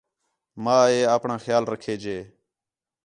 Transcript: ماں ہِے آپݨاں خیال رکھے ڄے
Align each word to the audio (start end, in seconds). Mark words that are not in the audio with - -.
ماں 0.63 0.83
ہِے 0.91 0.99
آپݨاں 1.15 1.39
خیال 1.43 1.63
رکھے 1.71 1.93
ڄے 2.01 2.17